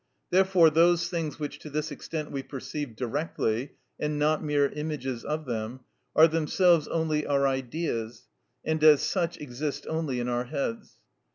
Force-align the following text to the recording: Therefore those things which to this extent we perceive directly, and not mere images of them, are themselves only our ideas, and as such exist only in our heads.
Therefore 0.31 0.71
those 0.71 1.09
things 1.11 1.37
which 1.37 1.59
to 1.59 1.69
this 1.69 1.91
extent 1.91 2.31
we 2.31 2.41
perceive 2.41 2.95
directly, 2.95 3.73
and 3.99 4.17
not 4.17 4.43
mere 4.43 4.67
images 4.71 5.23
of 5.23 5.45
them, 5.45 5.81
are 6.15 6.27
themselves 6.27 6.87
only 6.87 7.23
our 7.27 7.45
ideas, 7.45 8.27
and 8.65 8.83
as 8.83 9.03
such 9.03 9.37
exist 9.39 9.85
only 9.87 10.19
in 10.19 10.27
our 10.27 10.45
heads. 10.45 10.97